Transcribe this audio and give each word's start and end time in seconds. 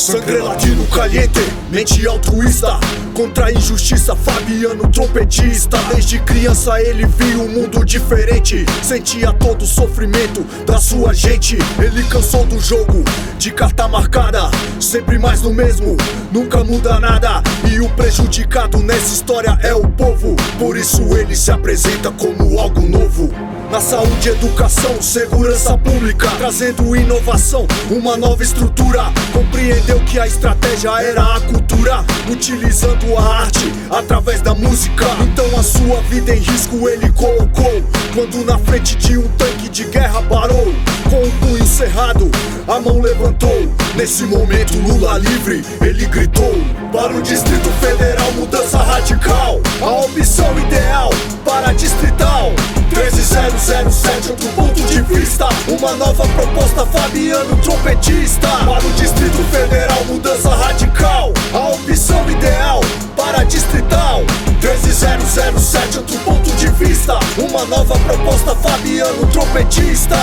Sangre 0.00 0.38
latino 0.38 0.86
caliente, 0.86 1.40
mente 1.70 2.06
altruísta. 2.06 2.80
Contra 3.12 3.46
a 3.46 3.52
injustiça, 3.52 4.16
Fabiano 4.16 4.88
trompetista. 4.88 5.76
Desde 5.94 6.18
criança 6.20 6.80
ele 6.80 7.04
viu 7.04 7.42
um 7.42 7.48
mundo 7.48 7.84
diferente. 7.84 8.64
Sentia 8.82 9.30
todo 9.34 9.60
o 9.60 9.66
sofrimento 9.66 10.42
da 10.64 10.78
sua 10.78 11.12
gente. 11.12 11.58
Ele 11.78 12.02
cansou 12.04 12.46
do 12.46 12.58
jogo, 12.58 13.04
de 13.38 13.50
carta 13.50 13.86
marcada. 13.86 14.50
Sempre 14.80 15.18
mais 15.18 15.42
no 15.42 15.52
mesmo, 15.52 15.98
nunca 16.32 16.64
muda 16.64 16.98
nada. 16.98 17.42
E 17.70 17.78
o 17.78 17.88
prejudicado 17.90 18.78
nessa 18.78 19.12
história 19.12 19.58
é 19.62 19.74
o 19.74 19.86
povo. 19.86 20.34
Por 20.58 20.78
isso 20.78 21.02
ele 21.14 21.36
se 21.36 21.50
apresenta 21.50 22.10
como 22.12 22.58
algo 22.58 22.79
na 23.70 23.80
saúde, 23.80 24.30
educação, 24.30 25.00
segurança 25.00 25.78
pública, 25.78 26.28
trazendo 26.38 26.96
inovação, 26.96 27.66
uma 27.88 28.16
nova 28.16 28.42
estrutura. 28.42 29.04
Compreendeu 29.32 30.00
que 30.00 30.18
a 30.18 30.26
estratégia 30.26 30.90
era 31.00 31.36
a 31.36 31.40
cultura, 31.40 32.04
utilizando 32.28 33.16
a 33.16 33.42
arte 33.42 33.72
através 33.90 34.40
da 34.40 34.54
música. 34.54 35.06
Então 35.22 35.46
a 35.58 35.62
sua 35.62 36.00
vida 36.02 36.34
em 36.34 36.40
risco 36.40 36.88
ele 36.88 37.10
colocou, 37.12 37.82
quando 38.12 38.44
na 38.44 38.58
frente 38.58 38.96
de 38.96 39.16
um 39.16 39.28
tanque 39.28 39.68
de 39.68 39.84
guerra 39.84 40.20
parou. 40.22 40.74
Com 41.08 41.22
o 41.22 41.30
punho 41.40 41.66
cerrado, 41.66 42.30
a 42.66 42.80
mão 42.80 43.00
levantou. 43.00 43.68
Nesse 43.94 44.24
momento, 44.24 44.78
Lula 44.78 45.18
livre, 45.18 45.64
ele 45.80 46.06
gritou: 46.06 46.54
Para 46.92 47.12
o 47.12 47.22
Distrito 47.22 47.68
Federal, 47.80 48.32
mudança 48.32 48.78
radical. 48.78 49.60
A 49.80 49.90
opção 50.04 50.39
13007, 53.70 54.30
outro 54.30 54.48
ponto 54.48 54.82
de 54.82 55.00
vista. 55.02 55.48
Uma 55.68 55.94
nova 55.94 56.26
proposta, 56.26 56.84
Fabiano 56.86 57.56
trompetista. 57.62 58.48
Para 58.48 58.84
o 58.84 58.92
Distrito 58.94 59.38
Federal, 59.44 60.04
mudança 60.06 60.48
radical. 60.50 61.32
A 61.54 61.68
opção 61.68 62.28
ideal 62.28 62.80
para 63.16 63.44
distrital. 63.44 64.24
13007, 64.60 65.98
outro 65.98 66.18
ponto 66.18 66.50
de 66.56 66.66
vista. 66.70 67.16
Uma 67.38 67.64
nova 67.66 67.96
proposta, 68.00 68.56
Fabiano 68.56 69.24
trompetista. 69.28 70.16